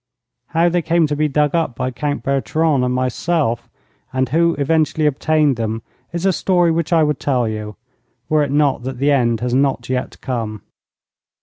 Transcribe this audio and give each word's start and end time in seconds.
How 0.47 0.67
they 0.67 0.81
came 0.81 1.05
to 1.05 1.15
be 1.15 1.27
dug 1.27 1.53
up 1.53 1.75
by 1.75 1.91
Count 1.91 2.23
Bertrand 2.23 2.83
and 2.83 2.91
myself, 2.91 3.69
and 4.11 4.29
who 4.29 4.55
eventually 4.55 5.05
obtained 5.05 5.57
them, 5.57 5.83
is 6.11 6.25
a 6.25 6.33
story 6.33 6.71
which 6.71 6.91
I 6.91 7.03
would 7.03 7.19
tell 7.19 7.47
you, 7.47 7.75
were 8.27 8.41
it 8.41 8.49
not 8.51 8.81
that 8.81 8.97
the 8.97 9.11
end 9.11 9.41
has 9.41 9.53
not 9.53 9.89
yet 9.89 10.19
come. 10.19 10.63